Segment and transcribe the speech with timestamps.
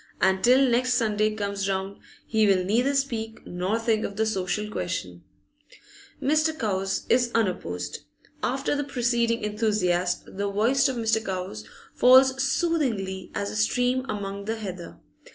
[0.19, 4.67] And till next Sunday comes round he will neither speak nor think of the social
[4.67, 5.21] question.
[6.19, 6.57] Mr.
[6.57, 7.99] Cowes is unopposed.
[8.41, 11.23] After the preceding enthusiast, the voice of Mr.
[11.23, 14.97] Cowes falls soothingly as a stream among the heather.